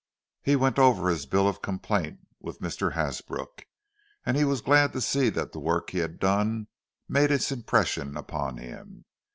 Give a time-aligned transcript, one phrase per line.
[0.41, 2.93] He went over his bill of complaint with Mr.
[2.93, 3.67] Hasbrook,
[4.25, 6.69] and he was glad to see that the work he had done
[7.07, 9.05] made its impression upon him.